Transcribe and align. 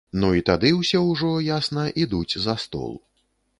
Ну 0.21 0.29
і 0.37 0.41
тады 0.47 0.71
ўсе 0.77 1.01
ўжо, 1.09 1.29
ясна, 1.49 1.85
ідуць 2.07 2.39
за 2.49 2.59
стол. 2.67 2.93